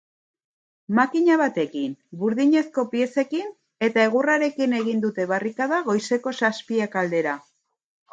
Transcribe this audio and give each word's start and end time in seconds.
Makina 0.99 1.35
batekin, 1.41 1.91
burdinezko 2.21 2.85
piezekin 2.93 3.51
eta 3.89 4.05
egurrarekin 4.05 4.73
eign 4.79 5.03
dute 5.05 5.27
barrikada 5.33 5.83
goizeko 5.91 6.35
zazpiak 6.43 6.99
aldera. 7.03 7.37